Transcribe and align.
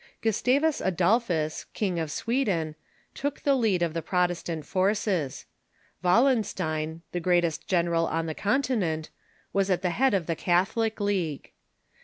Gustavus 0.21 0.81
Adolphus, 0.81 1.67
King 1.75 1.99
of 1.99 2.09
Sweden, 2.09 2.73
took 3.13 3.41
the 3.41 3.53
lead 3.53 3.83
of 3.83 3.93
the 3.93 4.01
Protestant 4.01 4.65
forces. 4.65 5.45
Wallenstein, 6.03 7.03
the 7.11 7.19
greatest 7.19 7.67
general 7.67 8.07
on 8.07 8.25
the 8.25 8.33
Continent, 8.33 9.11
was 9.53 9.69
at 9.69 9.83
the 9.83 9.91
head 9.91 10.15
of 10.15 10.25
the 10.25 10.35
Catholic 10.35 10.99
League. 10.99 11.51